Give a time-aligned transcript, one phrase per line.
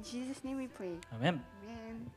[0.00, 0.98] In Jesus' name we pray.
[1.12, 2.10] アーメン Amen.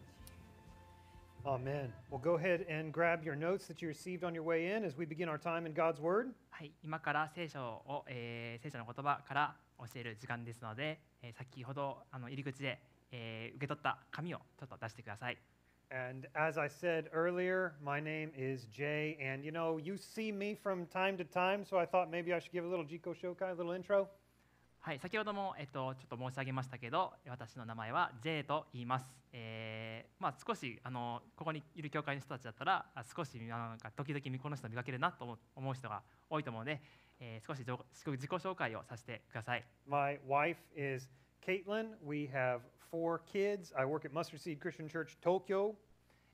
[1.45, 1.93] Amen.
[2.11, 4.97] Well, go ahead and grab your notes that you received on your way in as
[4.97, 6.33] we begin our time in God's Word.
[6.51, 12.79] はい、今から聖書を、えー聖書の言葉から教える時間ですので、えー先ほどあの入り口で、
[13.11, 15.37] えー受け取った紙をちょっと出してください。
[15.91, 19.17] And as I said earlier, my name is Jay.
[19.19, 22.39] And you know, you see me from time to time, so I thought maybe I
[22.39, 24.07] should give a little Jiko Shokai, a little intro.
[24.84, 29.16] はい、先ほども、えっと、ちょっと申し上げましたけど、私の名前は J と言います。
[29.32, 36.82] えーまあ、少しあのここにいる教会の人たちだったら、あ少しなんか時々この人見かけるなと思う人が多いと思うので、
[37.18, 39.64] えー少し自己自己紹介をさせてください。
[39.88, 41.08] My wife is
[41.46, 41.94] Caitlin.
[42.04, 42.60] We have
[42.92, 43.72] four kids.
[43.74, 45.76] I work at Mustard Seed Christian Church, Tokyo.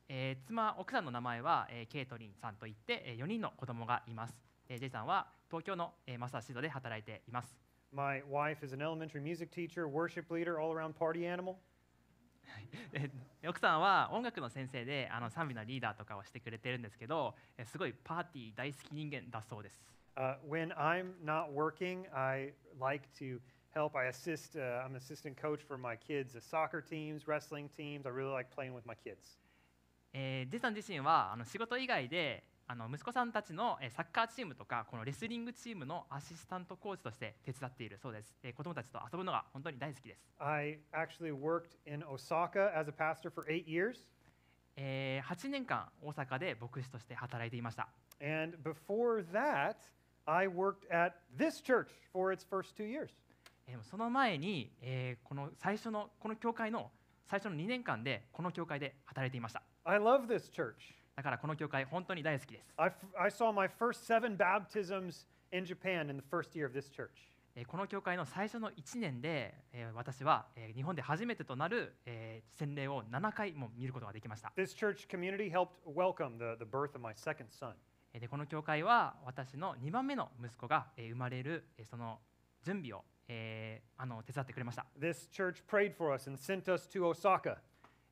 [0.08, 4.34] えー妻、奥さんの名前は、えーケイトリンさんといって、え4人の子供がいます。
[4.68, 7.69] えー、J さんは東京の、えーマスターシードで働いています。
[7.92, 11.56] My wife is an elementary music teacher, worship leader, all around party animal.
[12.92, 13.10] で
[13.48, 19.80] 奥さんは音楽の先生であの賛美のリーダーとかをしてくれてるんですけど、えーすごいパーティー大好き人間だそうです。
[20.16, 23.40] Uh, when I'm not working, I like to
[23.74, 23.96] help.
[23.96, 28.06] I assist, uh, I'm an assistant coach for my kids' uh, soccer teams, wrestling teams.
[28.06, 29.38] I really like playing with my kids.
[30.12, 43.96] えー、J さん自身はあの仕事以外であの息子さんたちのえーサッカーチームとかこのレスリングチームのアシスタントコーチとして手伝っているそうです、えー子供たちと遊ぶのが本当に大好きです、I actually worked in Osaka as a pastor for eight years.
[44.76, 47.88] えー8年間大阪で牧師として働いていました
[48.22, 49.74] And before that,
[50.26, 53.08] I worked at this church for its first two years.
[53.66, 56.92] えーその前に、えーこの最初のこの教会の
[57.26, 60.99] 最初の2年間でこの教会で働いていました I love this church.
[61.20, 66.90] だからこの教会本当に大好きです、I, I saw my first seven baptisms in Japan in the first year of this
[66.90, 67.10] church.
[67.54, 77.72] えーこの教会の最初の1年で、えー私は、えー日本で初めてとなる、えー洗礼を7回も見ることができました This church community helped welcome the, the birth of my second son.
[78.14, 82.18] えーでこの教会は私の2番目の息子が、えー生まれる、えーその
[82.64, 87.58] 準備を、えーあの手伝ってくれました、This church prayed for us and sent us to Osaka.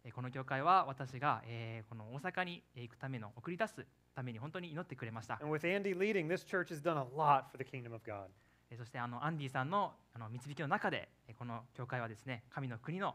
[0.08, 8.28] えーこの教会は私が、えーこの大阪にえー行くための送り出すために本当に祈ってくれました、And with Andy leading, this church has done a lot for the kingdom of God.
[8.70, 13.14] えーそしてあのアンディさんのあの導きの中で、えーこの教会はですね神の国の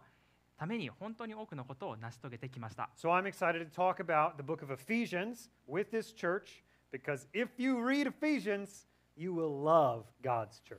[0.55, 7.49] ために本当に多くのことを成し遂げてきました、So I'm excited to talk about the book of Ephesians with this church because if
[7.57, 8.85] you read Ephesians,
[9.17, 10.77] you will love God's church.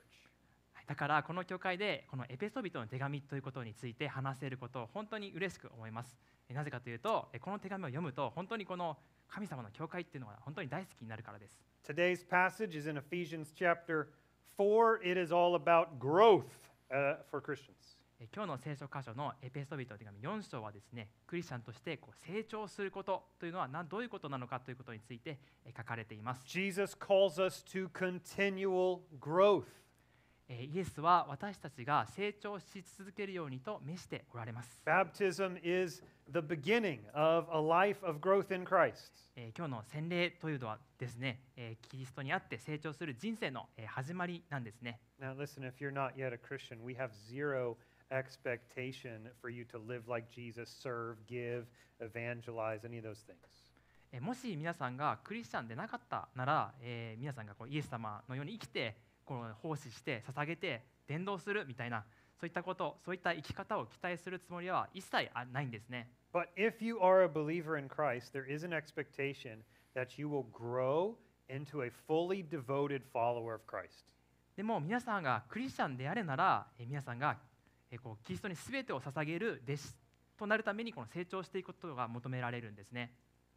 [0.86, 6.14] はいだからこの教会でこのエペソビトの手紙ということについて話せることを本当に嬉しく思います。
[6.48, 11.58] えなぜかというとえこの手紙を読むと本当にこの神様の教会っていうのが本当に大好きになるからです。
[11.86, 14.08] Today's passage is in Ephesians chapter
[14.58, 15.00] 4.
[15.02, 16.44] It is all about growth
[16.90, 17.98] uh, for Christians.
[18.20, 26.44] え今日の聖書箇所のエペソビトの手紙4章はですねクリスチャンとしてこう成長することというのはなどういうことなのかということについてえ書かれています。
[26.46, 29.64] Jesus calls us to continual growth.
[30.48, 34.82] えイエスは私たちが成長し続けるようにと召しておられます。
[34.84, 38.94] Baptism is the beginning of a life of growth in Christ.
[39.36, 45.00] えー今日の洗礼というのはですね、えーキリストにあって成長する人生の、えー始まりなんですね。
[45.18, 47.76] Now, listen, if you're not yet a Christian, we have zero
[48.10, 51.64] expectation for you to live like Jesus, serve, give,
[52.00, 53.36] evangelize, any of those things.
[54.12, 62.04] えーもし皆さんがクリスチャンでなかったなら、えー皆さんがこうイエス様のように生きてこの奉仕して捧げて伝道するみたいな
[62.38, 66.08] そういったことそういった生き方を期待するつもりは一切あないんですね。
[66.32, 69.58] But if you are a believer in Christ, there is an expectation
[69.94, 71.14] that you will grow
[71.48, 74.04] into a fully devoted follower of Christ.
[74.56, 77.36] でも皆さんがクリスチャンであれなら、えー皆さんが、
[77.90, 79.96] えーこうキリストに全てを捧げる弟子
[80.36, 83.12] となるためにこの成長していくことが求められるんですね。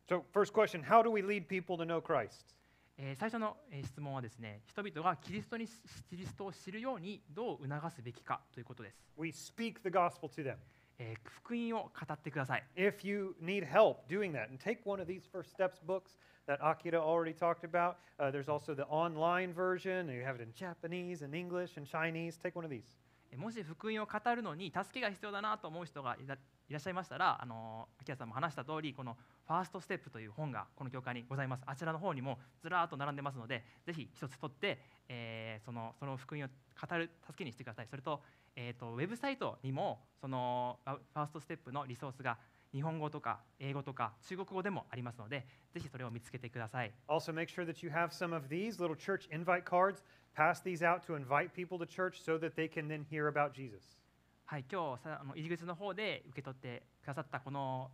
[0.07, 2.55] So, first question How do we lead people to know Christ?
[2.97, 5.67] えー最初の、えー質問はですね人々がキリストに
[6.09, 10.55] キリストを知るようにどう促すべきかということです、We speak the gospel to them.
[10.99, 16.17] えー福音を語ってください、If you need help doing that, and take one of these First Steps books
[16.47, 17.97] that Akira already talked about.
[18.17, 21.85] Uh, there's also the online version, and you have it in Japanese and English and
[21.85, 22.39] Chinese.
[22.41, 22.95] Take one of these.
[23.35, 26.35] もし福音を語るのに助けが必要だなと思う人がいら
[26.77, 34.79] っしゃいましたらあの秋谷さんも話した通りこの「ファーストステップ」という本がこの教会にございますあちらの方にもずらーっと並んでますのでぜひ一つ取って、
[35.09, 38.21] えーそのその福音を語る助けにしてくださいそれと,、
[38.55, 42.37] えー、とウェブサイトにもそのファーストステップのリソースが
[42.71, 50.03] 日本語とか英語とか中国語でもありますのでぜひそれを見つけてください Also, make sure that you have some of these little church invite cards.
[50.36, 53.52] Pass these out to invite people to church so that they can then hear about
[53.52, 53.98] Jesus.
[54.46, 57.90] はい、今日さあの入り口の方で受け取ってくださったこの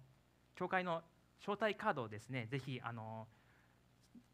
[0.57, 1.03] 教会の
[1.41, 3.27] 招待カードをですね、ぜひあの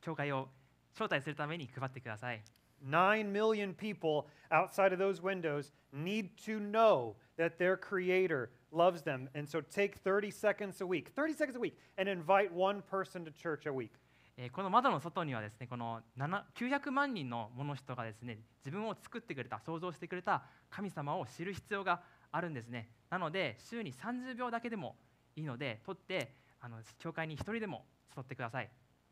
[0.00, 0.48] 教会を
[0.94, 2.42] 招待するために配ってください。
[2.82, 9.28] Nine million people outside of those windows need to know that their Creator loves them.
[9.34, 13.24] And so take 30 seconds a week, 30 seconds a week, and invite one person
[13.24, 13.92] to church a week.
[14.41, 22.01] えーこの窓の外にはですね、この7 900万人のもの人がですね、自分を作ってくれた、創造してくれた神様を知る必要が
[22.31, 22.89] あるんですね。
[23.09, 24.95] なので、週に30秒だけでも
[25.35, 27.83] いいので、取ってあの教会に一人でも
[28.15, 28.69] 誘ってください。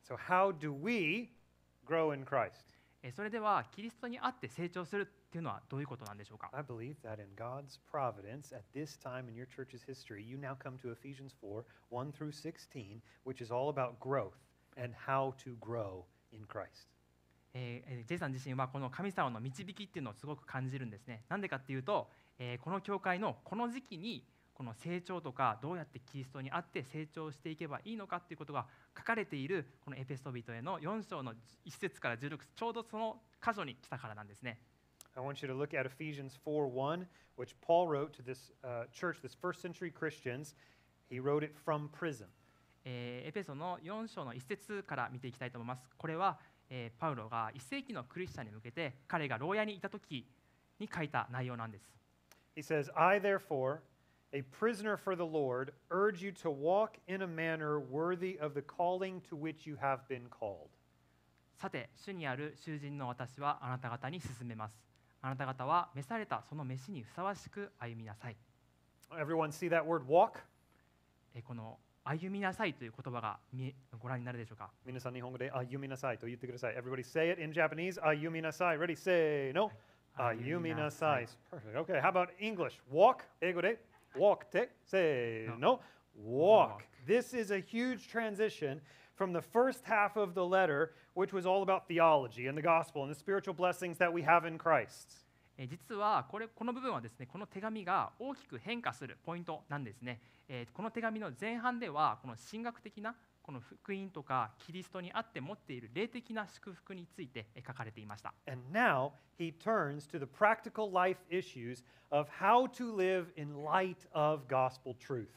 [0.08, 1.30] So, how do we
[1.86, 2.52] grow in Christ?
[3.04, 10.38] えーそれではキリストにあって成長するっていうのはどういうことなんでしょうか I believe that in God's providence, at this time in your church's history, you
[10.38, 14.47] now come to Ephesians 4 1 through 16, which is all about growth
[14.82, 16.88] and how to grow in Christ.
[17.54, 21.24] ジェイさん自身はこの神様の導きっていうのをすごく感じるんですね。
[21.28, 22.08] なんでかっていうと、
[22.38, 28.66] えーこの教会のこの時期にこの成長とかどうやってキリストにあって成長していけばいいのかっていうことが
[28.98, 31.36] 書かれているこのエペソビトへの4章の1
[31.80, 34.60] 節から16節ちょうどその箇所に来たからなんですね。
[35.16, 37.06] I want you to look at Ephesians 4 1,
[37.38, 40.56] which Paul wrote to this uh, church, this first century Christians.
[41.10, 42.28] He wrote it from prison.
[42.90, 45.84] えーエペソの4章の1節から見ていきたいと思います。
[45.98, 46.40] これは、
[46.70, 50.26] えーパウロが1世紀のクリスチャンに向けて彼が牢屋にいた時
[50.80, 51.84] に書いた内容なんです。
[52.56, 53.80] He says, I therefore,
[54.32, 58.62] a prisoner for the Lord, urge you to walk in a manner worthy of the
[58.62, 60.70] calling to which you have been called.
[61.58, 64.76] さて、主にある囚人の私はあなた方に進めます。
[65.22, 68.38] あなた方は召されたその召しにふさわしく歩みなさい。
[69.12, 70.40] Everyone see that word walk?
[71.36, 74.71] えーこの歩みなさいという言葉が見えご覧になるでしょうか。
[74.85, 76.75] 皆さん日本語で歩みなさいと言ってください。
[76.77, 78.01] Everybody say it in Japanese.
[78.03, 78.97] 歩みなさい Ready?
[78.97, 79.71] Say no.
[80.17, 81.85] 歩みなさい Perfect.
[81.85, 82.01] Okay.
[82.01, 82.81] How about English?
[82.93, 83.25] Walk.
[83.41, 83.81] 英語で
[84.17, 85.81] walk て Say no.
[86.21, 86.83] Walk.
[87.07, 88.81] This is a huge transition
[89.15, 93.03] from the first half of the letter, which was all about theology and the gospel
[93.03, 95.25] and the spiritual blessings that we have in Christ.
[95.58, 113.64] え実はこれこの部分はですねこの手紙が大きく変化するポイントなんですね、えこの手紙の前半ではこの神学的なこの福音とかキリストにあって持っている霊的な祝福について書かれていました And now he turns to the practical life issues of how to live in
[113.64, 115.30] light of gospel truth.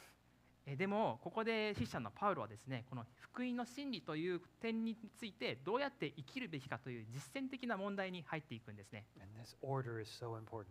[0.67, 9.05] えーでもここで筆者のパウロはですねこの福音の真理という点についてどうやって生きるべきかという実践的な問題に入っていくんですね
[9.45, 10.65] so.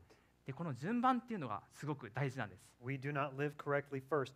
[0.45, 2.63] でこの順番っていうのがすごく大事なんです
[4.09, 4.33] first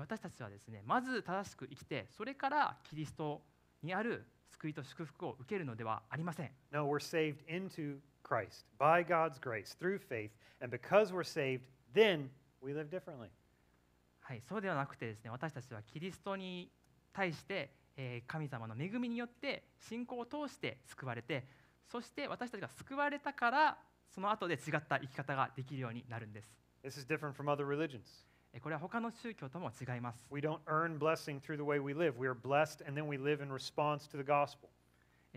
[0.00, 3.42] 私たちはですねまず正しく生きてそれからキリスト
[3.82, 10.30] にある救いと祝福を受けるのではありません No, we're saved into Christ by God's grace through faith.
[10.62, 11.60] And because we're saved,
[11.94, 12.30] then
[12.62, 13.28] we live differently.
[14.20, 16.70] はい、そうではなくてですね私たちはキリストに
[17.12, 21.44] 対して、えー神様の恵みによって信仰を通して救われて
[21.90, 23.78] そして私たちが救われたから
[24.14, 26.48] その後で違った生き方ができるようになるんです。
[26.84, 28.00] This is different from other religions.
[28.54, 30.28] えーこれは他の宗教とも違います。
[30.30, 32.14] We don't earn blessing through the way we live.
[32.16, 34.70] We are blessed and then we live in response to the gospel.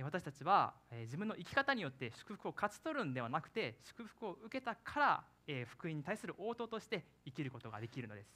[0.03, 5.23] 私たちは自分の生き方によって祝福を勝ち取るんではなくて祝福を受けたから
[5.67, 8.29] 福音に対する応答として生きることができるのです。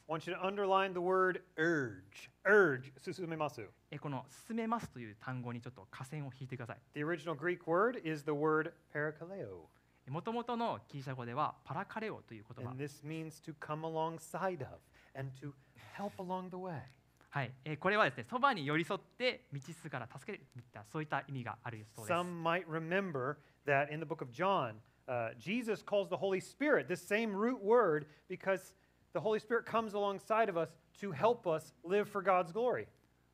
[1.58, 2.30] Urge.
[2.46, 3.14] Urge.
[3.14, 3.68] 進めます
[4.00, 6.82] この「進めます」という単語にちょっと下線を引いてください。
[6.94, 9.66] The original Greek word is the word parakaleo.
[10.08, 13.02] もともとのギリシャ語ではパラカレオという言葉です。
[13.06, 14.80] And this means to come alongside of
[15.14, 15.54] and to
[15.96, 16.82] help along the way.
[17.32, 22.18] はい、えーこれはですね、そばに寄り添って道すから助けるみたいなそういった意味があるそうです。
[22.18, 24.76] Some might remember that in the book of John,
[25.08, 28.74] uh, Jesus calls the Holy Spirit this same root word because
[29.14, 30.70] the Holy Spirit comes alongside of us
[31.00, 32.88] to help us live for God's glory.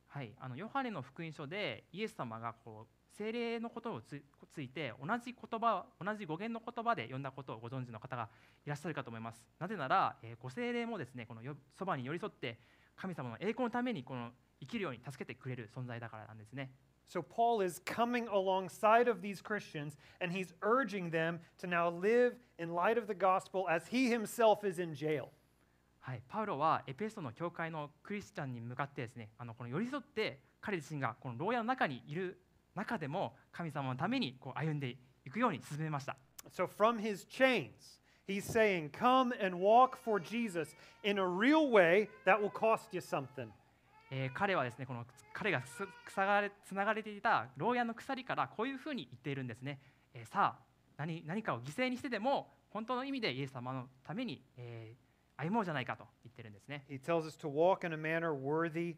[0.08, 4.22] はい、あのヨハネの福音書でイエス様がこう精霊のことをつ
[4.54, 8.30] ついて同じ言葉同じ語源の言葉で呼んだことをご存知の方が
[8.66, 9.44] いらっしゃるかと思います。
[9.60, 12.58] なぜなら、えーご精霊もですねこのよそばに寄り添って
[12.96, 16.72] 神様の栄光のためにこの生きるように助けてくれる存在だからなんですね。
[17.08, 22.74] So Paul is coming alongside of these Christians and he's urging them to now live in
[22.74, 25.28] light of the gospel as he himself is in jail.
[26.00, 32.40] はい、パウロはエペソの教会のクリスチャンに向かってですねあのこの寄り添って彼自身がこの牢屋の中にいる
[32.75, 36.18] 中でも神様のためにこう歩んでいくように進めました。
[36.52, 37.72] So from his chains,
[38.27, 43.00] he's saying, Come and walk for Jesus in a real way that will cost you
[43.01, 43.50] something.
[44.12, 49.79] えー彼はですねこの彼がつつがれつながれていた牢屋の鎖からこういうふうに言っているんですね。
[50.13, 50.63] えーさあ
[50.98, 55.05] 何何かを犠牲にしてでも本当の意味でイエス様のために、えー
[55.38, 56.86] 歩もうじゃないかと言ってるんですね。
[56.89, 58.96] He tells us to walk in a manner worthy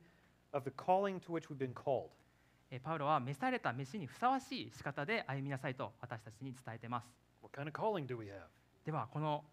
[0.54, 2.10] of the calling to which we've been called.
[2.70, 7.08] えーパウロは召された飯にふさわしい仕方で歩みなさいと私たちに伝えています。
[7.42, 8.34] What kind of calling do we have?
[8.88, 9.44] ではこの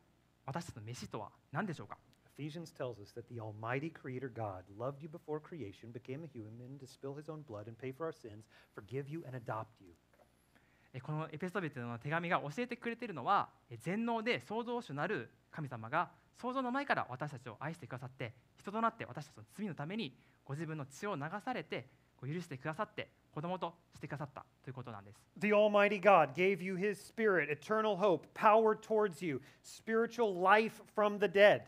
[0.46, 1.98] 私たちの飯とは何でしょうか
[2.38, 6.78] Ephesians tells us that the Almighty Creator God loved you before creation, became a human
[6.78, 8.44] to spill his own blood and pay for our sins,
[8.76, 9.90] forgive you, and adopt you.
[10.92, 16.10] えーこのエペソビテの手紙が教えてくれているのはえー全能で創造主なる神様が
[16.40, 21.88] 創造の前から私たちを愛してくださって人となって私たちの罪のためにご自分の血を流されて
[22.26, 25.20] 許してくださって子供としてくださったということなんです。
[25.38, 31.26] The Almighty God gave you his Spirit, eternal hope, power towards you, spiritual life from the
[31.26, 31.62] dead.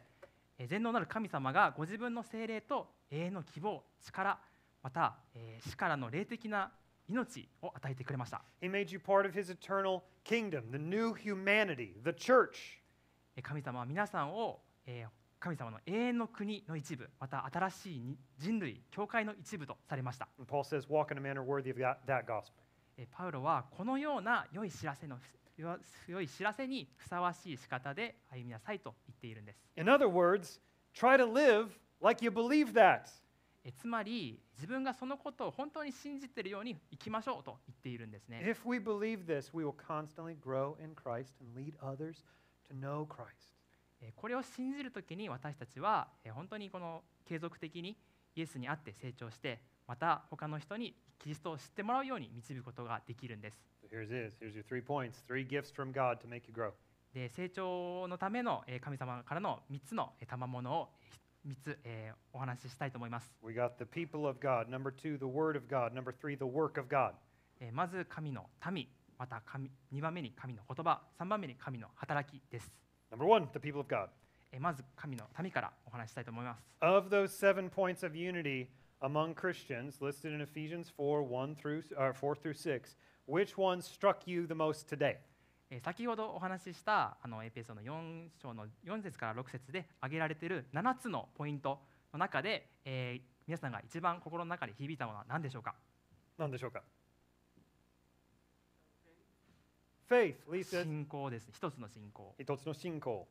[0.59, 4.39] えー全能なる神様がご自分の精霊と永遠の希望力
[4.83, 6.71] また、えー死からの霊的な
[7.09, 8.43] 命を与えてくれました。
[8.61, 12.81] He made you part of his eternal kingdom, the new humanity, the church.
[13.37, 20.27] えー神様は皆さんを、えー神様の永遠の国の一部また新しい人類教会の一部とされました。
[20.49, 22.51] Paul says, walk in a manner worthy of that, that gospel.
[23.13, 25.19] パウロはこのような良い知らせの
[26.09, 29.61] 良い知らせにふさわしい仕方で歩みなさいと言っているんです。
[29.77, 30.61] In other words,
[30.93, 31.69] try to live
[32.03, 33.03] like you believe that.
[33.79, 38.43] つまり自分がそのことを本当に信じているように生きましょうと言っているんですね。
[38.45, 42.25] If we believe this, we will constantly grow in Christ and lead others
[42.69, 43.56] to know Christ.
[44.01, 47.97] えーこれを信じるときに私たちはえー本当にこの継続的に
[48.35, 53.57] イエスにあって成長してまた他の人にキリストを知ってもらうように導くことができるんです。
[57.15, 60.89] で成長のためのえー神様からの3つのえー賜物を
[61.47, 63.33] 3つえーお話ししたいと思います。
[63.43, 64.69] We got the people of God.
[64.69, 65.95] Number two, the word of God.
[65.95, 67.13] Number three, the work of God.
[67.61, 68.89] えーまず神の民
[69.19, 72.71] また神2番目に神の言葉3番目に神の働きです。
[73.17, 74.09] Number one, the people of God.
[74.53, 76.63] えーまず神の民からお話ししたいと思います。
[76.83, 78.67] Of those seven points of unity
[79.01, 82.95] among Christians listed in Ephesians 4 1 through, uh, 4 through 6,
[83.27, 85.17] which one struck you the most today?
[85.71, 91.81] えー先ほどお話ししたあのエペソの4章の4節から6節で挙げられている7つのポイント
[92.13, 95.75] の中で、えー皆さんが一番心の中で響いたものは何でしょうか
[96.37, 96.83] 何でしょうか
[100.09, 100.85] Faith, Lisa.
[101.31, 101.51] です。
[101.53, 102.35] 一つの信仰。
[102.39, 103.27] 一つの信仰。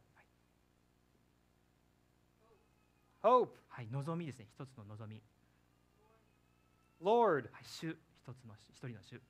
[3.24, 3.50] はい、Hope.
[3.70, 4.48] はい、望みですね。
[4.50, 5.22] 一つの望み。
[7.02, 7.50] Lord.
[7.52, 7.96] はい、一
[8.34, 9.22] つの、一人の主。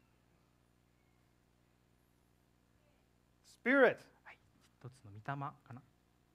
[3.64, 3.98] Spirit.
[4.24, 4.38] はい、
[4.80, 5.82] 一つの御霊かな。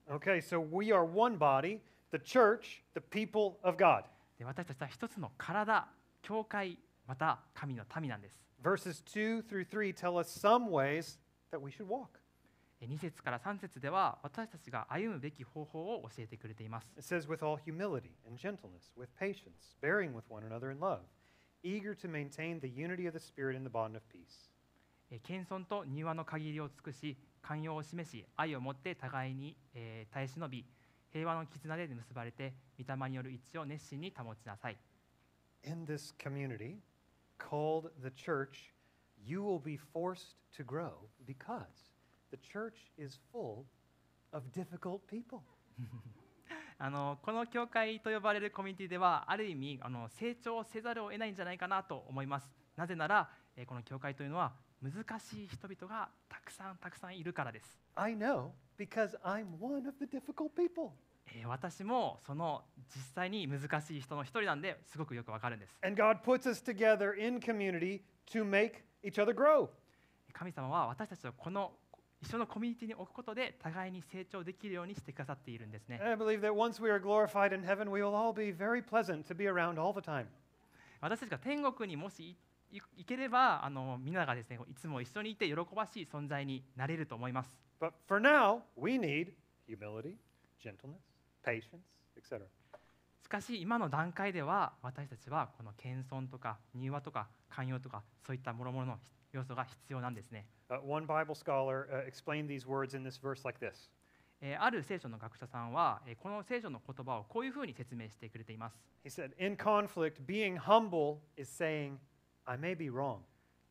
[0.09, 1.37] Okay, so we are one
[2.11, 4.03] the church, the people of God.
[4.37, 5.87] で私たちは一つの体、
[6.21, 6.77] 教会、
[7.07, 8.50] また神の民なんです。
[8.62, 11.18] Verses 2 through 3 tell us some ways
[11.50, 12.20] that we should walk.
[12.82, 20.78] 2節から3節では私たちが歩むべき方法を教えてくれています It says, with all humility and gentleness, with patience, bearing with one another in
[20.78, 21.00] love,
[21.62, 24.50] eager to maintain the unity of the Spirit in the bond of peace.
[25.10, 30.64] えー謙遜と柔和の限りを尽くし寛容を示し愛をもって互いに、えー耐え忍び
[31.12, 34.76] 平和の絆で結ばれて御霊による一致を熱心に保ちなさい
[35.66, 36.76] In this community
[37.49, 38.73] called the church,
[39.25, 40.91] you will be forced to grow
[41.25, 41.91] because
[42.31, 43.65] the church is full
[44.33, 45.41] of difficult people.
[46.83, 60.93] あのこの教会と呼ばれるコミュニティではある意味あの成長せざるを得ないんじゃないかなと思いますなぜなら、えーこの教会というのは難しい人々がたくさんたくさんいるからです I know because I'm one of the difficult people.
[61.35, 62.63] えー私もその
[62.95, 69.69] 実際に難しい人の一人なんですごくよくわかるんです And God puts us together in community to make each other grow.
[70.33, 71.71] 神様は私たちをこの
[72.21, 79.23] 一緒のコミュニティに置くことで互いに成長できるようにしてくださっているんですね I believe that once we are glorified in heaven, we will all be very pleasant
[79.25, 80.25] to be around all the time.
[81.01, 82.37] 私たちが天国にもし
[82.71, 87.49] 行ければあのみんながですねいつも一緒にいて喜ばしい存在になれると思います
[87.81, 89.33] But for now, we need
[89.67, 90.15] humility,
[90.63, 91.10] gentleness.
[93.23, 98.97] しかし今の段階では私たちはこの謙遜とか柔和とか寛容とかそういった諸々の
[99.31, 103.89] 要素が必要なんですね Uh, one Bible scholar uh, explained these words in this verse like this
[104.41, 111.97] えーある聖書の学者さんは、えーこの聖書の言葉をこういうふうに説明してくれています He said, In conflict, being humble is saying,
[112.45, 113.19] I may be wrong.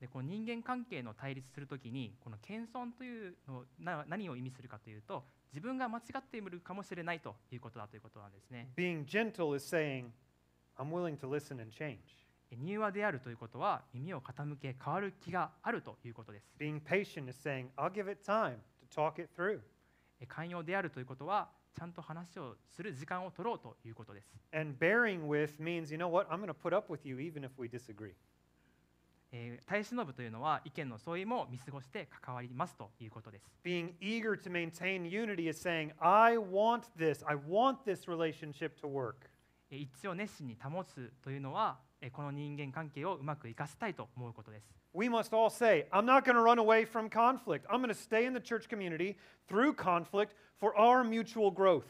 [0.01, 3.65] でこの人間関係の対立するときにこの謙遜というの
[4.09, 10.07] 何を意味するかというと自分が間違っているかもしれないということだということなんですね Being gentle is saying,
[10.79, 11.99] I'm willing to listen and change.
[12.51, 19.61] え柔和であるということは耳を傾け変わる気があるということです Being patient is saying, I'll give it time to talk it through.
[20.21, 24.35] え寛容であるということはちゃんと話をする時間を取ろうということです。
[24.53, 27.51] And bearing with means, you know what, I'm going to put up with you even if
[27.59, 28.15] we disagree.
[29.33, 33.51] えー耐え忍ぶというのは意見の相違も見過ごして関わりますということです。
[33.65, 39.15] Being eager to maintain unity is saying, I want this, I want this relationship to work.
[39.71, 44.67] えー一致を熱心に保つというのはえーこの人間関係をうまく生かしたいと思うことです。
[44.93, 47.65] We must all say, I'm not going to run away from conflict.
[47.71, 49.17] I'm going to stay in the church community
[49.49, 51.85] through conflict for our mutual growth.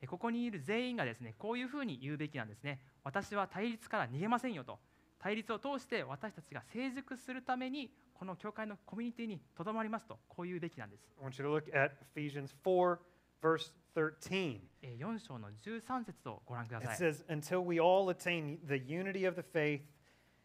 [0.00, 2.80] えーここにいる全員がですねこういうふうに言うべきなんですね。
[3.04, 4.78] 私は対立から逃げませんよと。
[5.22, 11.02] 対立を通して私たちが成熟するためにこの教会のコミュニティにとどまりますとこう言うべきなんです。
[11.20, 12.98] I want you to look at Ephesians 4,
[13.42, 14.58] verse 13.
[14.82, 16.96] えー4章の13節をご覧くだ It さい。
[17.12, 19.82] says, Until we all attain the unity of the faith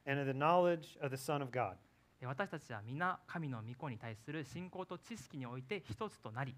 [0.06, 1.76] and of the knowledge of the Son of God.
[2.22, 6.56] えー私たちは皆神の御子に対する信仰と知識において一つとなり、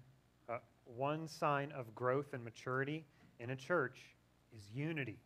[0.48, 0.60] Uh,
[0.96, 3.04] one sign of growth and maturity
[3.38, 3.92] in a church
[4.52, 5.16] is unity.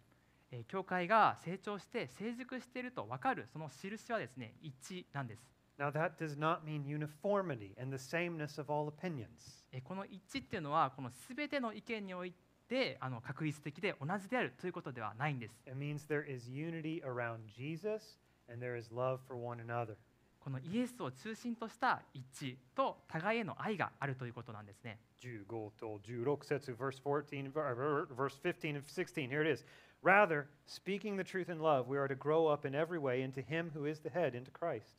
[0.53, 5.43] えー教会が成長して成熟していると分かるその印はですね一致なんです。
[5.79, 9.27] Now, that does not mean uniformity and the sameness of all opinions.
[9.73, 12.33] えーこの一致っていうのはこの全ての意見におい
[12.69, 15.55] てあの確率的で同じであるということではないんです。
[15.67, 18.19] It means there is unity around Jesus
[18.51, 19.97] and there is love for one another.
[20.41, 24.99] このイエスを中心とした一致と互いへの愛があるということなんですね。
[25.23, 25.45] 15
[25.79, 29.65] と16節 verse 14 ver- verse 15 and 16 here it is
[30.02, 33.42] rather speaking the truth in love we are to grow up in every way into
[33.42, 34.96] him who is the head into Christ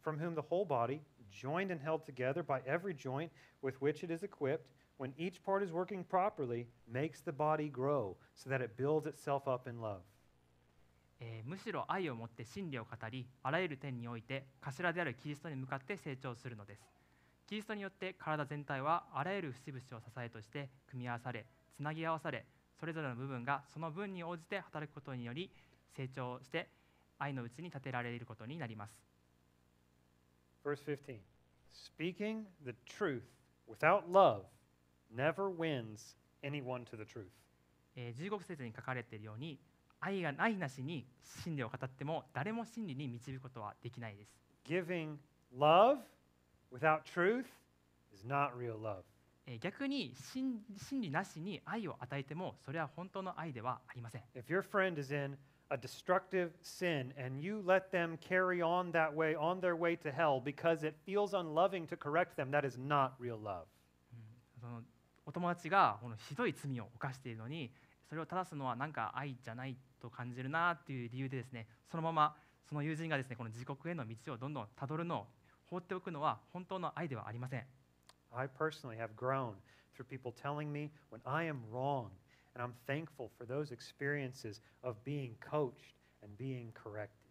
[0.00, 3.30] from whom the whole body joined and held together by every joint
[3.62, 4.68] with which it is equipped
[4.98, 9.48] when each part is working properly makes the body grow so that it builds itself
[9.48, 10.02] up in love
[11.20, 16.82] えーむしろ愛を持って真理を語りあらゆる点において頭であるキリストに向かって成長するのです
[17.46, 22.44] キリストによって体全体はあらゆる節々を支えとして組み合わされつなぎ合わされ
[22.79, 25.49] それぞれの部分がその分に応じて働くことにより
[25.95, 26.69] 成長して
[27.19, 28.93] 愛のうちに立てられることになります
[30.63, 31.17] verse 15
[31.73, 33.23] speaking the truth
[33.67, 34.43] without love
[35.15, 37.25] never wins anyone to the truth
[37.95, 39.59] えー15節に書かれているように
[39.99, 41.07] 愛がないなしに
[41.43, 44.29] 真理を語っても誰も真理に導くことはできないです
[44.67, 45.17] giving
[45.57, 45.97] love
[46.71, 47.45] without truth
[48.13, 49.03] is not real love.
[49.47, 54.23] えー逆に真真理なしに愛を与えてもそれは本当の愛ではありません。
[54.35, 55.37] If your friend is in
[55.69, 60.11] a destructive sin and you let them carry on that way, on their way to
[60.11, 63.63] hell, because it feels unloving to correct them, that is not real love.
[64.59, 64.81] その
[65.25, 67.71] お友達がこのひどい罪を犯しているのに
[68.07, 72.35] それを正すのはなんか愛じゃないと感じるなっていう理由でですねそのまま
[72.67, 75.25] その友人がですねこの地獄への道をどんどんたどるのを
[75.69, 77.63] 放っておくのは本当の愛ではありません
[78.35, 79.53] I personally have grown
[79.95, 82.09] through people telling me when I am wrong.
[82.55, 87.27] And I'm thankful for those experiences of being coached and being corrected.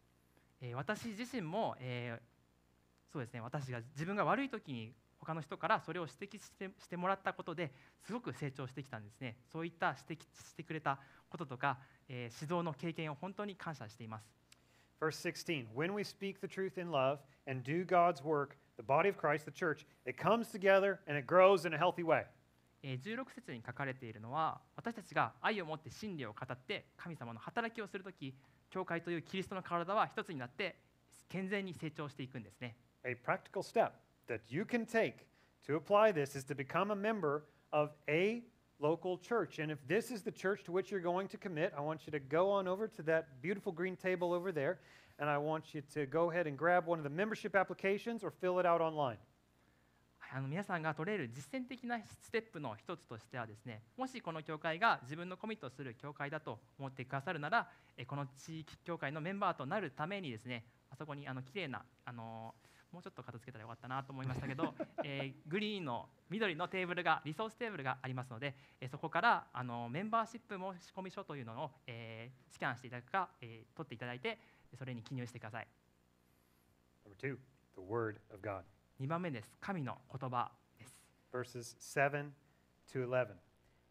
[0.75, 7.73] 私自身も、えー、そうですね私が自分が悪い時に他の人からそれを指摘してしてもらったことで
[8.07, 11.79] すごく成長してきたんですねそういった指摘してくれたこととか、
[12.09, 14.25] えー、指導の経験を本当に感謝しています
[15.01, 19.46] 16 When we speak the truth in love and do God's work the body of Christ,
[19.46, 22.26] the church, it comes together and it grows in a healthy way.
[22.84, 28.34] えー16節に書かれているのは私たちが愛を持って真理を語って神様の働きをするとき
[28.72, 30.76] 教会というキリストの体は一つになって
[31.30, 33.92] 健全に成長していくんですね A practical step
[34.28, 35.28] that you can take
[35.68, 38.42] to apply this is to become a member of a
[38.80, 39.60] local church.
[39.60, 42.12] And if this is the church to which you're going to commit, I want you
[42.12, 44.80] to go on over to that beautiful green table over there,
[45.19, 48.31] and I want you to go ahead and grab one of the membership applications or
[48.31, 49.19] fill it out online.
[50.33, 62.55] あの皆さんが取れる実践的なステップの一つとしてはですねもしこの教会が自分のコミットする教会だと思ってくださるならえこの地域教会のメンバーとなるためにですねあそこにあの綺麗なあの
[62.93, 64.73] もうちょっと片付けたらよかったなと思いましたけど、
[65.05, 74.39] えーグリーンの緑のテーブルがリソーステーブルがありますので、えーそこからあのメンバーシップ申込書というのを、えースキャンしていただくか、えー取っていただいて
[74.78, 75.68] それに記入してください
[77.06, 77.38] Number two,
[77.76, 78.64] the Word of God.
[79.02, 82.32] 2番目です神の言葉です verses 7
[82.94, 83.36] to 11.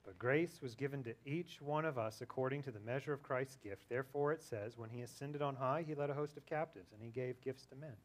[0.04, 3.56] But grace was given to each one of us according to the measure of Christ's
[3.56, 3.88] gift.
[3.88, 7.02] Therefore, it says, When he ascended on high, he led a host of captives, and
[7.02, 7.96] he gave gifts to men.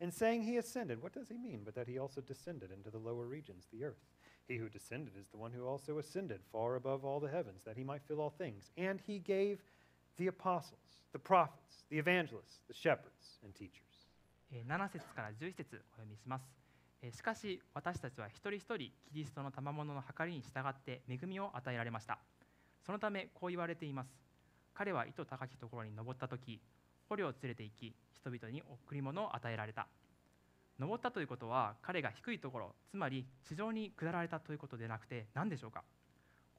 [0.00, 2.98] In saying he ascended, what does he mean but that he also descended into the
[2.98, 4.04] lower regions, the earth?
[4.46, 7.76] He who descended is the one who also ascended far above all the heavens, that
[7.76, 8.70] he might fill all things.
[8.76, 9.62] And he gave
[10.17, 13.79] the apostles, the prophets, the evangelists, the shepherds, and teachers.
[14.51, 16.61] 7節から11節お読みします。
[17.09, 22.19] しかし私たちは一人一人キリストの賜物の計りに従って恵みを与えられました
[22.85, 24.09] そのためこう言われています
[24.75, 26.61] 彼は糸高きところに登った時
[27.09, 29.87] 捕虜を連れて行き人々に贈り物を与えられた
[30.79, 35.83] 登ったということは彼が低いところつまり地上に下られたということでなくて何でしょうか？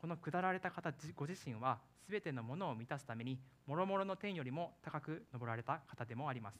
[0.02, 1.78] この下られた方じご自身は
[2.10, 3.38] 全てのものを満たすために
[3.68, 6.58] 諸々の天よりも高く登られた方でもあります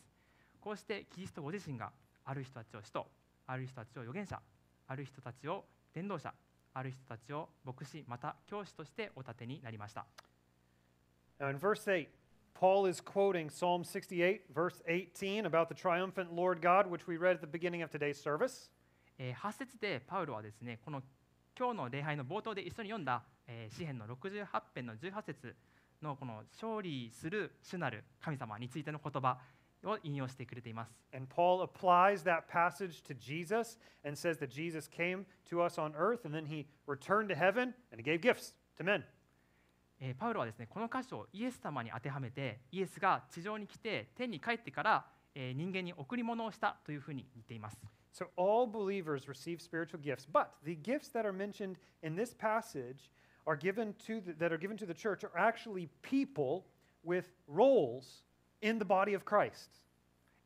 [0.61, 1.91] こうしてキリストご自身が
[2.25, 3.05] ある人たちを使徒
[3.49, 4.41] ある人たちを預言者
[4.87, 6.33] ある人たちを伝道者
[6.73, 10.07] ある人たちを牧師また教師としてお立てになりました
[11.41, 12.07] Now, in verse 8,
[12.55, 17.35] Paul is quoting Psalm 68, verse 18, about the triumphant Lord God, which we read
[17.35, 18.71] at the beginning of today's service.
[19.19, 21.03] えー8節でパウロはですねこの
[21.59, 25.55] 今日の礼拝の冒頭で一緒に読んだ、えー詩篇の68編の18節
[26.03, 29.39] のこの勝利する主なる神様についての言葉
[29.85, 30.93] を引用してくれています。
[31.15, 36.25] And Paul applies that passage to Jesus and says that Jesus came to us on earth
[36.25, 39.05] and then he returned to heaven and he gave gifts to men.
[40.01, 47.79] えーパウロはですねこの箇所をイエス様に当てはめてイエスが地上に来て天に帰ってから、えー人間に贈り物をしたというふうに言っています。
[48.13, 53.11] So all believers receive spiritual gifts, but the gifts that are mentioned in this passage
[53.47, 56.65] are given to the, that are given to the church are actually people
[57.03, 58.25] with roles
[58.61, 59.83] in the body of Christ.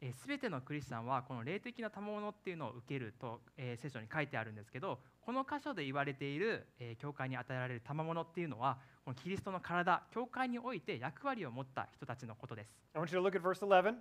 [0.03, 13.95] えー、全てのクリスチャンはこの霊的な賜物っていうのを受けると、えー聖書に書いてあるんですけどこの箇所で言われている、えー教会に与えられる賜物っていうのはこのキリストの体教会において役割を持った人たちのことです、I want you to look at verse 11.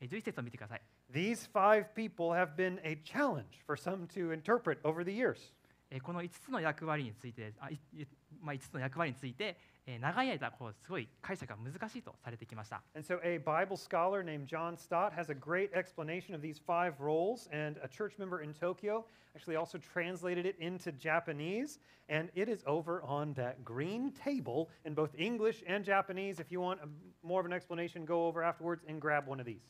[0.00, 5.54] えー11節を見てください、These five people have been a challenge for some to interpret over the years.
[5.94, 8.06] えーこの5つの役割についてあいい
[8.42, 17.48] まあ、5つの役割について、えー長い間こうすごい解釈が難しいとされてきました、And so, a Bible scholar named John Stott has a great explanation of these five roles,
[17.52, 19.04] and a church member in Tokyo
[19.36, 21.78] actually also translated it into Japanese,
[22.08, 26.40] and it is over on that green table in both English and Japanese.
[26.40, 26.88] If you want a,
[27.22, 29.62] more of an explanation, go over afterwards and grab one of these.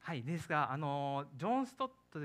[0.00, 2.18] はい、ですが、あのジョン・ストット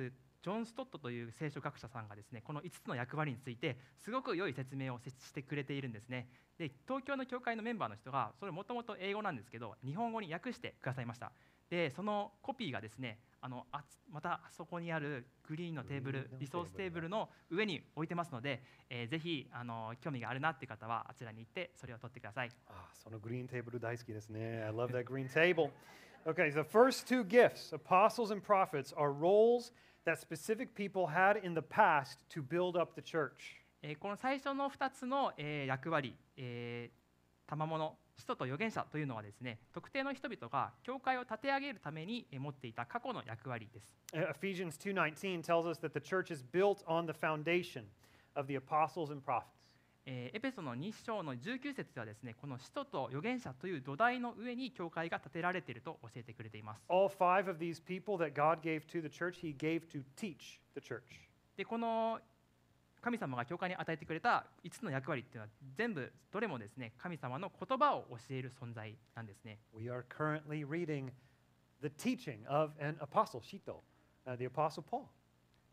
[0.43, 6.27] ジョン・ストットという聖書学者さんがですねこの5つの役割についてすごく良い説明をしてくれているんですね
[6.57, 11.31] で東京の教会のメンバーの人がそれもともと英語なんですけど日本語に訳してくださいました
[11.69, 24.61] でそのコピーがですねあのあつまたあそこにあるグリーンのテーブルリソーステーブルの上に置いてますので、えーぜひあの興味があるなっていう方はあちらに行ってそれを取ってください Ah, soの green table 大好きですね.
[24.63, 25.71] I love that green table.
[26.25, 29.73] Okay, the first two gifts, apostles and prophets, are roles
[30.05, 33.31] that specific people had in the past to build up the church.
[33.81, 47.85] えーこの最初の2つの、えー役割、えー、賜物使徒と預言者というのはですね特定の人々が教会を立て上げるためにえー持っていた過去の役割です Uh, Ephesians 2:19 tells us that the church is built on the foundation
[48.35, 49.62] of the apostles and prophets.
[50.05, 56.83] えー、エペソの2章の19節ではですねこの使徒と預言者という土台の上に教会が建てられていると教えてくれています。
[61.55, 62.19] でこの
[63.01, 69.59] 神様が教会に与えてくれた5つの役割というのは全部どれもですね神様の言葉を教える存在なんですね。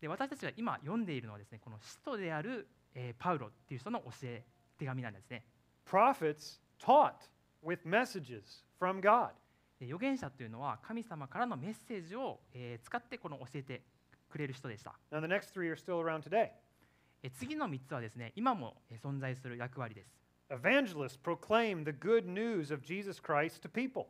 [0.01, 4.43] で私たちが今読んでいるのはですねこの使徒であるえーパウロっていう人の教え
[4.77, 5.43] 手紙なんですね
[5.89, 7.13] Prophets taught
[7.63, 9.29] with messages from God.
[9.79, 13.81] で預言者というのは神様からのメッセージを、えー使ってこの教えて
[14.29, 16.49] くれる人でした Now, the next three are still around today.
[17.23, 20.09] えー次の3つはですね今もえー存在する役割です
[20.49, 24.05] Evangelists proclaim the good news of Jesus Christ to people.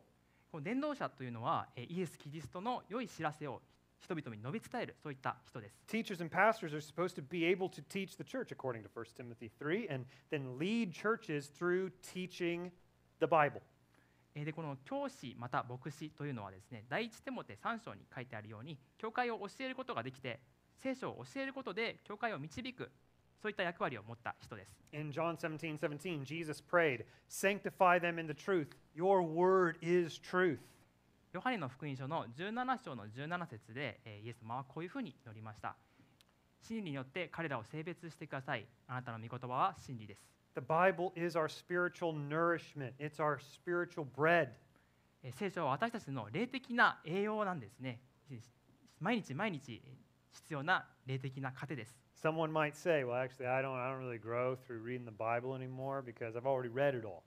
[0.50, 3.60] この伝道者というのは、えーイエス・キリストの良い知らせを
[4.02, 9.04] 人々に述べ伝えるそういった人です Teachers and pastors are supposed to be able to teach the church, according to 1
[9.16, 12.70] Timothy 3, and then lead churches through teaching
[13.20, 13.62] the Bible.
[14.34, 20.40] えーでこの教師また牧師というのはですね第一テモテ3章に書いてあるように教会を教えることができて
[20.78, 22.90] 聖書を教えることで教会を導く
[23.40, 28.68] そういった役割を持った人です In John 17 17, Jesus prayed, Sanctify them in the truth.
[28.94, 30.60] Your word is truth.
[31.32, 35.74] ヨハネの福音書の17章の17節で、えーイエス様はこういうふうに祈りました
[36.60, 40.20] 真理によって彼らを性別してくださいあなたの御言葉は真理です
[40.54, 44.48] The Bible is our spiritual nourishment, it's our spiritual bread.
[45.22, 48.00] えー聖書は私たちの霊的な栄養なんですね
[49.00, 49.92] 毎日毎日えー
[50.32, 55.56] 必要な霊的な糧です Someone might say, Well, actually, I don't, I don't really grow through reading the Bible
[55.56, 57.24] anymore because I've already read it all.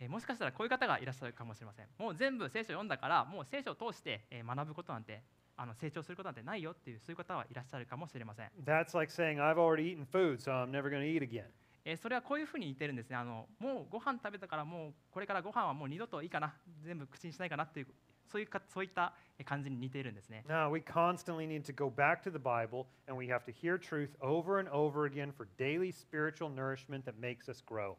[0.00, 5.22] えーもしかしたらこういう方がいらっしゃるかもしれませんもう全部聖書を読んだからもう聖書を通してえー学ぶことなんて
[5.56, 8.48] あの成長することなんてないよっていうそういう方はいらっしゃるかもしれません。
[8.64, 11.44] That's like saying, I've already eaten food, so I'm never going to eat again.
[11.84, 17.86] えーそれはこういうふうに似てるんですねあのもうご飯食べたからもうこれからご飯はもう二度といいかな全部口にしないかなっていう
[18.30, 23.78] そういうかそういったえー感じに似ているんですね Now, we constantly need to go back to the Bible and we have to hear
[23.78, 27.96] truth over and over again for daily spiritual nourishment that makes us grow.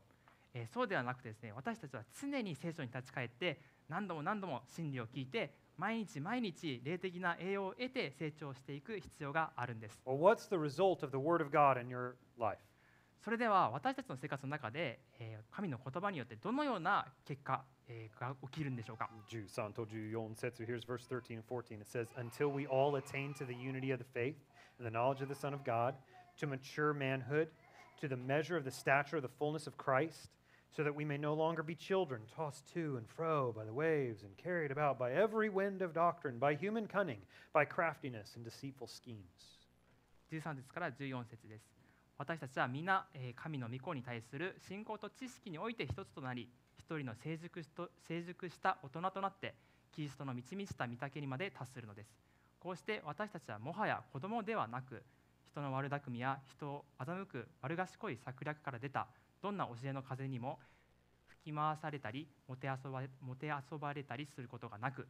[0.54, 3.60] えーそうではなくてですね私たちは常に聖書に立ち返って
[3.90, 12.60] 何度も何度も真理を聞いて毎日毎日霊的な栄養を得て成長していく必要があるんです Well, what's the result of the Word of God in your life?
[13.24, 23.92] それでは私たちの生活の中で、えー神の言葉によってどのような結果、えーが起きるんでしょうか13と14節 here's verse 13 and 14 it says until we all attain to the unity
[23.94, 24.36] of the faith
[24.80, 25.94] and the knowledge of the son of god
[26.40, 27.48] to mature manhood
[28.00, 30.32] to the measure of the stature of the fullness of christ
[30.76, 34.24] so that we may no longer be children tossed to and fro by the waves
[34.24, 37.20] and carried about by every wind of doctrine by human cunning
[37.54, 39.60] by craftiness and deceitful schemes
[40.32, 41.64] 13節から14節です
[42.18, 49.56] 私たちは皆、えー神の御子に対する信仰と知識において一つとなり一人の成熟しと成熟した大人となって
[49.92, 52.10] キリストの満ち満ちた御丈にまで達するのです
[52.60, 55.04] こうして私たちはもはや子供ではなく
[55.52, 59.08] 人の悪巧みや人を欺く悪賢い策略から出た
[59.42, 60.60] どんな教えの風にも
[61.28, 65.08] 吹き回されたりもてあそばもてあそばれたりすることがなく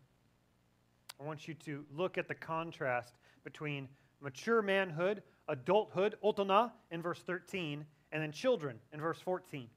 [1.19, 3.13] I want you to look at the contrast
[3.43, 3.87] between
[4.21, 9.67] mature manhood, adulthood, otona, in verse 13, and then children in verse 14.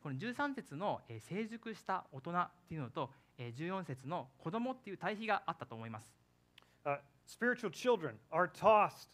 [0.00, 6.14] この13節の、えー成熟した大人っていうのと、えー14節の子供っていう対比があったと思います。
[6.84, 9.08] Uh, spiritual children are tossed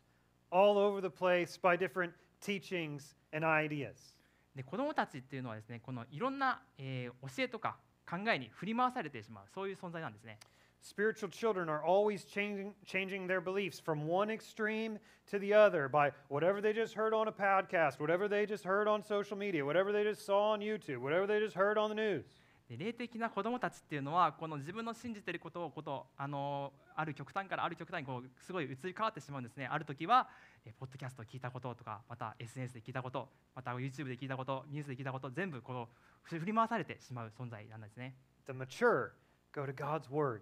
[0.51, 4.14] all over the place by different teachings and ideas.
[4.55, 7.77] で子供たちっていうのはですねこのいろんな、えー教えとか
[8.09, 10.39] 考えに振り回されてしまうそういう存在なんですね。
[10.83, 16.61] Spiritual children are always changing, changing their beliefs from one extreme to the other by whatever
[16.61, 20.05] they just heard on a podcast, whatever they just heard on social media, whatever they
[20.05, 22.27] just saw on YouTube, whatever they just heard on the news.
[22.69, 29.67] で霊的な子供たちっていうのはこの自分の信じていることをことあのある極端からある極端にこうすごい移り変わってしまうんですね。
[29.71, 30.29] ある時は、
[30.65, 35.89] えーポッドキャストを聞いたこととかまた SNS で聞いたことまた YouTube で聞いたことニュースで聞いたこと全部この
[36.23, 38.15] 振り回されてしまう存在なんですね。
[38.47, 39.11] The mature
[39.53, 40.41] go to God's word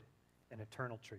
[0.52, 1.18] and eternal truth.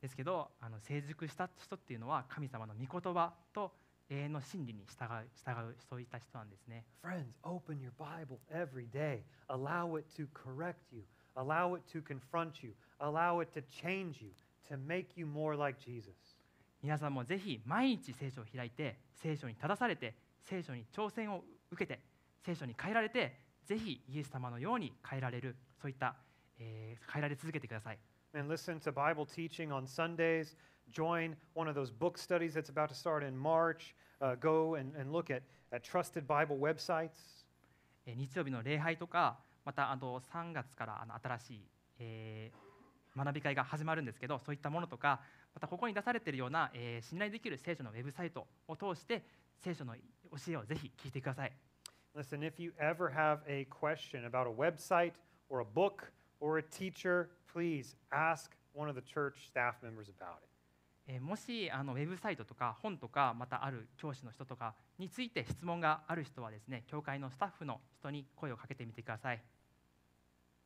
[0.00, 3.72] ですけどあの成熟した人っていうのは神様の御言葉と
[4.10, 6.84] 永遠の真理に従う従うそういった人なんですね。
[7.02, 9.20] Friends, open your Bible every day.
[9.48, 11.02] Allow it to correct you,
[11.36, 14.30] allow it to confront you, allow it to change you,
[14.68, 16.12] to make you more like Jesus.
[16.82, 22.00] 皆さんもぜひ毎日聖書を開いて聖書に正されて聖書に挑戦を受けて
[22.46, 23.34] 聖書に変えられて
[23.66, 26.14] ぜひイエス様のように変えられるそういった、
[26.58, 27.98] えー変えられ続けてください。
[28.34, 30.56] And listen to Bible teaching on Sundays.
[30.92, 33.94] Join one of those book studies that's about to start in March.
[34.20, 37.44] Uh, go and, and look at, at trusted Bible websites.
[38.06, 41.60] えー日曜日の礼拝とかまたあと3月からあの新しい、
[41.98, 42.68] えー
[43.16, 45.20] 学び会が始まるんですけどそういったものとか
[45.52, 49.22] またここに出されているような、えー信頼できる聖書のウェブサイトを通して
[49.58, 51.52] 聖書の教えをぜひ聞いてください。
[52.14, 55.12] Listen, if you ever have a question about a website
[55.48, 60.38] or a book or a teacher, please ask one of the church staff members about
[60.42, 60.47] it.
[61.10, 69.42] えーもしあのウェブサイトとか本とかまたある教師の人とかについて質問がある人はですね教会のスタッフの人に声をかけてみてください、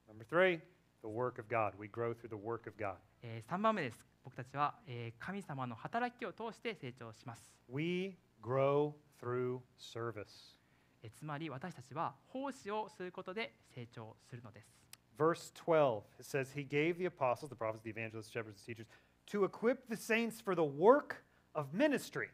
[0.09, 0.59] Number three,
[1.03, 1.73] the work of God.
[1.79, 2.97] We grow through the work of God.
[3.23, 10.57] え3番目です僕たちは、えー神様の働きを通して成長します We grow through service.
[11.05, 14.83] えーつまり私たちは奉仕をすることで成長するのです
[15.19, 18.87] Verse 12, it says, He gave the apostles, the prophets, the evangelists, shepherds, and teachers
[19.27, 22.29] to equip the saints for the work of ministry,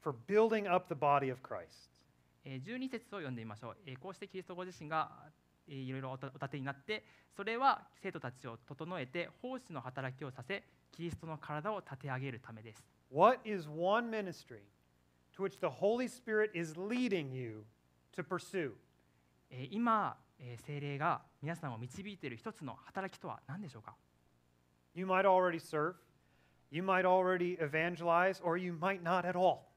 [0.00, 1.90] for building up the body of Christ.
[2.44, 5.10] えー12節を読んでみましょう、えーこうしてキリストご自身が、
[5.68, 7.04] えーいろいろお立てになって
[7.36, 14.60] それは生徒たちを整えて奉仕の働きをさせキリストの体を立て上げるためです What is one ministry
[15.36, 17.64] to which the Holy Spirit is leading you
[18.16, 18.72] to pursue?
[19.50, 23.94] えー今、えー聖霊が皆さんを導いている一つの働きとは何でしょうか
[24.94, 25.94] You might already serve,
[26.70, 29.68] you might already evangelize, or you might not at all.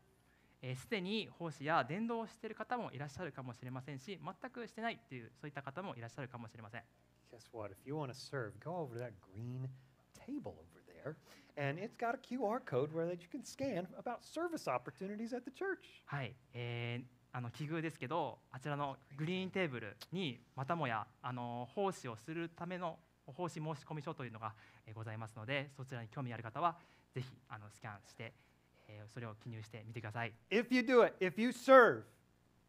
[0.62, 6.84] えーすでに奉仕や伝道をしている方もいらっしゃるかもしれませんし全くしてないっていうそういった方もいらっしゃるかもしれません
[7.32, 7.72] Guess what?
[7.72, 9.68] If you want to serve, go over that green
[10.14, 11.16] table over there,
[11.58, 15.46] and it's got a QR code where that you can scan about service opportunities at
[15.46, 16.04] the church.
[16.06, 26.76] はい、えーあの奇遇ですけどあちらのグリーンテーブルにまたもやあの奉仕をするための奉仕申込書というのが、えーございますのでそちらに興味ある方は
[27.14, 28.34] ぜひあのスキャンして、
[28.88, 30.34] えーそれを記入してみてください。
[30.50, 32.04] If you do it, if you serve,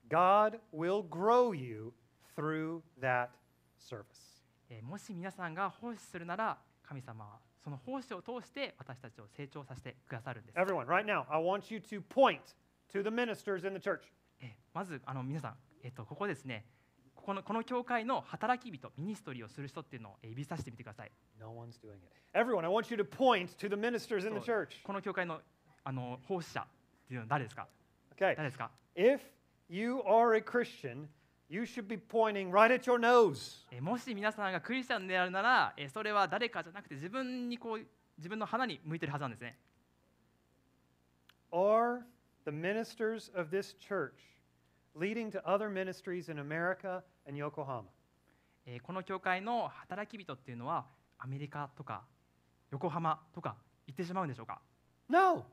[0.09, 1.93] God will grow you
[2.37, 3.29] through that
[3.79, 4.05] service.
[4.71, 10.59] えーもし皆さんが奉仕するなら神様はその奉仕を通して私たちを成長させてくださるんです。
[10.59, 12.41] Everyone, right now, I want you to point
[12.93, 14.01] to the ministers in the church.
[14.41, 16.65] えーまずあの皆さん、えっとここですね
[17.23, 21.13] ここのこの教会の働き人ミニストリーをする人っていうのをえー指さしてみてください。
[21.39, 22.11] No one's doing it.
[22.35, 24.83] Everyone, I want you to point to the ministers in the church.
[24.83, 25.41] この教会の
[25.85, 26.65] あの奉仕者っ
[27.07, 27.69] ていうのは誰ですか
[28.17, 28.37] Okay.
[28.37, 29.21] 誰ですか、If
[29.69, 31.07] you are a Christian,
[31.49, 33.65] you should be pointing right at your nose.
[33.71, 37.87] えーもし皆さんがクリスチャンであるなら、えーそれは誰かじゃなくて自分にこう
[38.19, 39.59] 自分の花に向いてるはずなんですね。
[41.53, 42.01] Are
[42.45, 44.13] the ministers of this church
[44.95, 47.85] leading to other ministries in America and Yokohama?
[48.67, 50.87] えーこの教会の働き人っていうのは
[51.19, 52.03] アメリカとか
[52.71, 54.61] 横浜とか行ってしまうんでしょうか
[55.09, 55.45] No.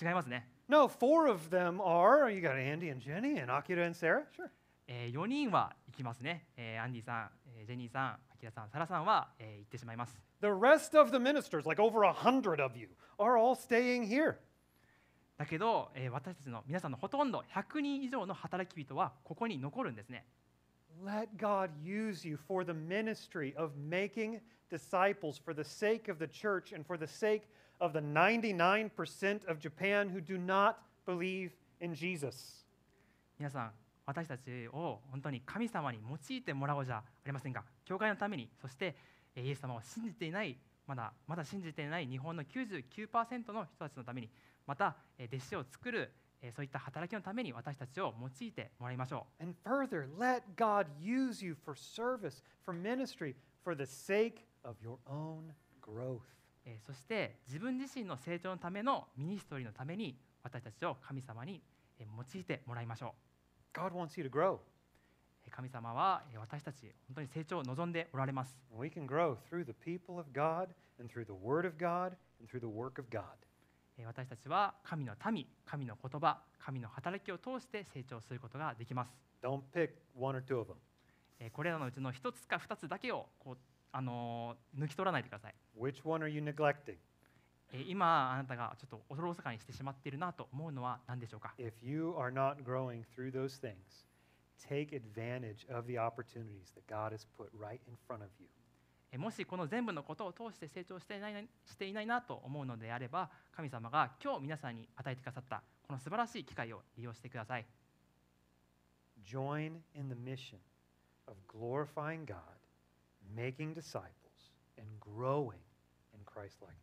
[0.00, 2.30] 違いますね、No, four of them are.
[2.30, 4.24] You got Andy and Jenny and Akira and Sarah.
[4.36, 4.48] Sure.
[4.88, 10.16] え4人は行きますね、えーアンディさん、えージェニーさん、アキラさん、サラさんは、えー行ってしまいます。
[10.40, 14.36] The rest of the ministers, like over a hundred of you, are all staying here.
[15.36, 20.24] だけど、えー私たちの皆さんのほとんど100人以上の働き人はここに残るんですね。
[21.04, 26.74] Let God use you for the ministry of making disciples for the sake of the church
[26.74, 27.42] and for the sake
[27.80, 32.64] of the 99% of Japan who do not believe in Jesus.
[33.38, 33.72] 皆さん、
[34.06, 37.62] 私たちを本当に神様に用いてもらおうじゃありませんか。
[37.84, 38.96] 教会のために、そして
[39.34, 44.30] えーイエス様を信じていない、まだまだ信じていない日本の99%の人たちのために、
[44.66, 49.42] またえー弟子を作るえーそういった働きのために私たちを用いてもらいましょう。
[49.42, 55.52] And further, let God use you for service, for ministry, for the sake of your own
[55.80, 56.20] growth.
[56.64, 61.62] えーそして自分自身の成長のためのミニストリーのために私たちを神様に
[61.98, 63.14] えー用いてもらいましょ
[63.72, 64.58] God wants you to grow.
[65.48, 68.58] 神様はえー私たち本当に成長を望んでおられます。
[68.76, 72.60] We can grow through the people of God and through the Word of God and through
[72.60, 73.22] the work of God.
[74.04, 79.12] 私たちは神の民、神の言葉、神の働きを通して成長することができます。
[81.52, 83.58] これらのうちの1つか2つだけをこう、
[83.92, 85.54] あの、抜き取らないでください。
[87.72, 91.54] え今あなたがちょっと恐ろしさにしてしまっているなと思うのは何でしょうか？
[99.12, 107.66] えーもしこの全部のことを通して成長していないなしていないなと思うのであれば神様が今日皆さんに与えてくださったこの素晴らしい機会を利用してください
[109.24, 110.58] Join in the mission
[111.26, 112.36] of glorifying God,
[113.34, 115.58] making disciples, and growing
[116.14, 116.76] in Christ likeness.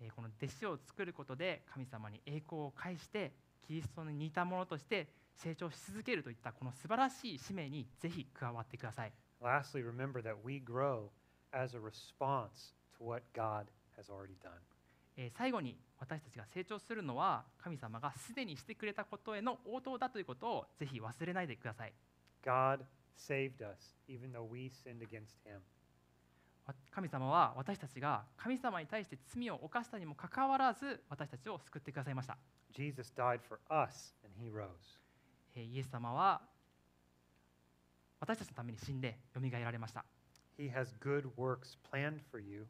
[0.00, 3.32] えーこの弟子を作ることで神様に栄光を返して
[3.66, 11.08] キリストに似たものとして成長し続けるといったこの素晴らしい使命にぜひ加わってください Lastly, remember that we grow
[11.52, 14.50] as a response to what God has already done.
[15.16, 21.92] えー最後に私たちが成長するのは神様がすでにしてくれたことへの応答だということをぜひ忘れないでください
[22.44, 22.80] God
[23.16, 25.58] saved us even though we sinned against him.
[26.66, 32.36] わ神様は私たちが神様に対して罪を犯したにもかかわらず私たちを救ってくださいました、
[32.74, 34.66] Jesus died for us and he rose.
[35.54, 36.42] えーイエス様は
[38.20, 40.04] 私たちのために死んでよみがえられました
[40.58, 42.66] He has good works planned for you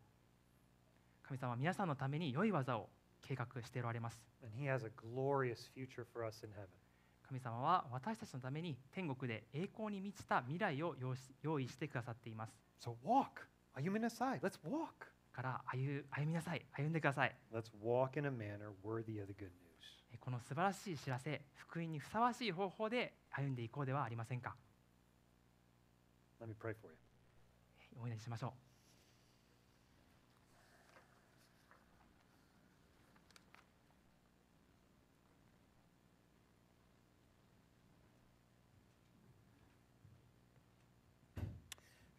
[1.22, 2.88] 神様は皆さんのために良い技を
[3.22, 6.66] 計画しておられます and he has a glorious future for us in heaven.
[7.26, 10.94] 神様は私たちのために天国で栄光に満ちた未来を
[11.42, 13.46] 用意してくださっています So walk.
[13.76, 14.40] Ayuminasai.
[14.40, 15.08] Let's walk.
[15.32, 19.50] から歩歩みなさい歩んでください Let's walk in a manner worthy of the good news.
[20.12, 24.54] えこの素晴らしい知らせ福音にふさわしい方法で歩んでいこうではありませんか
[26.40, 27.05] Let me pray for you.
[28.02, 28.52] お祈りしましょう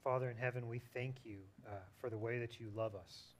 [0.03, 3.35] Father in heaven, we thank you uh, for the way that you love us.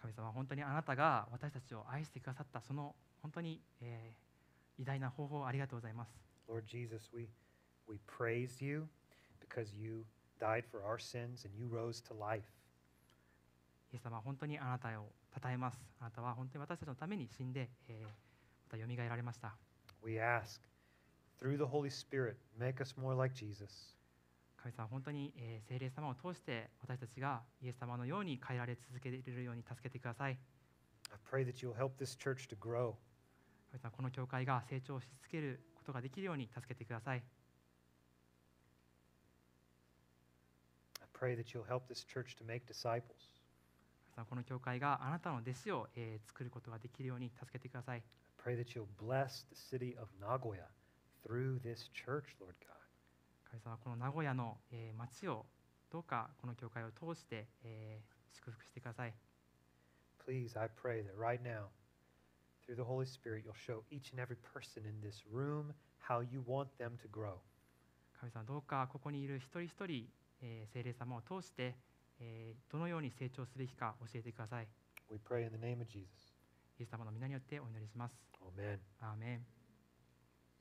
[0.00, 4.28] 神様本当にあなたが私たちを愛してくださったその本当に、えー
[4.80, 6.10] 偉大な方法をありがとうございます
[6.48, 7.28] Lord Jesus, we,
[7.88, 8.86] we praise you
[9.40, 10.04] because you
[10.38, 12.44] died for our sins and you rose to life.
[13.92, 15.06] イエス様本当にあなたを
[15.42, 19.54] 称えますあなたは本当に私たちのために死んで、えーまたよみがえられました
[20.04, 20.60] We ask,
[21.40, 23.96] through the Holy Spirit, make us more like Jesus.
[24.62, 30.38] 神様本当に、えー聖霊様を通して私たちがイエス様のように変えられ続けるように助けてください
[31.10, 32.92] I pray that you'll help this church to grow.
[33.72, 37.22] 神様この教会が成長し続けることができるように助けてください
[41.18, 43.38] pray that you'll help this church to make disciples.
[44.28, 48.02] この教会があなたの弟子を、えー作ることができるように助けてください
[48.36, 50.66] pray that you'll bless the city of Nagoya
[51.24, 52.74] through this church, Lord God.
[53.48, 55.46] 神様この名古屋の、えー町を
[55.90, 59.14] どうかこの教会を通して、えー祝福してください
[60.26, 61.68] Please, I pray that right now,
[62.66, 66.42] through the Holy Spirit, you'll show each and every person in this room how you
[66.46, 67.38] want them to grow.
[68.20, 70.06] 神様どうかここにいる一人一人、
[70.40, 71.74] えー聖霊様を通して、
[72.20, 74.68] えーどのように成長すべきか教えてください
[75.10, 76.06] We pray in the name of Jesus.
[76.78, 78.14] イエス様の皆によってお祈りします
[78.56, 78.78] Amen.
[79.00, 79.57] アーメン